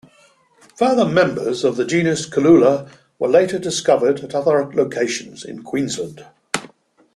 Further 0.77 1.05
members 1.05 1.63
of 1.63 1.75
the 1.75 1.85
genus 1.85 2.27
"Cooloola" 2.27 2.89
were 3.19 3.27
later 3.27 3.59
discovered 3.59 4.21
at 4.21 4.33
other 4.33 4.65
locations 4.73 5.45
in 5.45 5.61
Queensland. 5.61 6.25